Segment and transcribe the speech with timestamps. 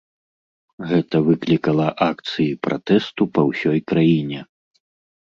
[0.91, 4.39] Гэта выклікала акцыі пратэсту па ўсёй краіне.